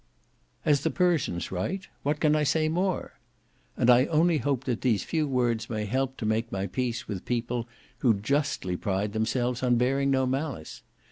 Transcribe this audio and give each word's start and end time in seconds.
As 0.65 0.81
the 0.81 0.89
Persians 0.89 1.51
write, 1.51 1.87
"What 2.01 2.19
can 2.19 2.35
I 2.35 2.41
say 2.41 2.69
more?" 2.69 3.19
And 3.77 3.87
I 3.87 4.05
only 4.05 4.39
hope 4.39 4.63
these 4.63 5.03
few 5.03 5.27
words 5.27 5.69
may 5.69 5.85
help 5.85 6.17
to 6.17 6.25
make 6.25 6.51
my 6.51 6.65
peace 6.65 7.07
with 7.07 7.23
people 7.23 7.67
who 7.99 8.15
justly 8.15 8.75
pride 8.75 9.13
themselves 9.13 9.61
on 9.61 9.75
bearing 9.75 10.09
no 10.09 10.25
malice. 10.25 10.81